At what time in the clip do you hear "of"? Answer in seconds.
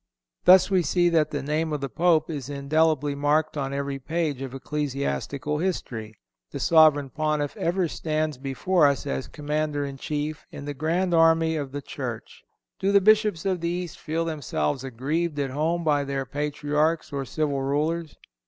1.71-1.79, 4.41-4.55, 11.55-11.71, 13.45-13.61